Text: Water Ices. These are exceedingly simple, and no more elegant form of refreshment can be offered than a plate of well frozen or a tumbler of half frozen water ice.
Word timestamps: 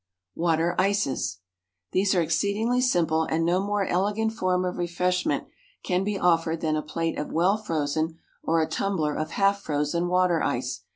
Water 0.33 0.73
Ices. 0.79 1.41
These 1.91 2.15
are 2.15 2.23
exceedingly 2.23 2.81
simple, 2.81 3.25
and 3.25 3.45
no 3.45 3.61
more 3.63 3.85
elegant 3.85 4.33
form 4.33 4.65
of 4.65 4.77
refreshment 4.79 5.43
can 5.83 6.03
be 6.03 6.17
offered 6.17 6.61
than 6.61 6.75
a 6.75 6.81
plate 6.81 7.19
of 7.19 7.31
well 7.31 7.55
frozen 7.55 8.17
or 8.41 8.59
a 8.63 8.67
tumbler 8.67 9.13
of 9.15 9.29
half 9.29 9.61
frozen 9.61 10.07
water 10.07 10.41
ice. 10.41 10.85